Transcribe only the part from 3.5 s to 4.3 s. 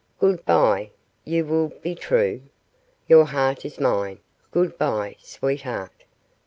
is mine,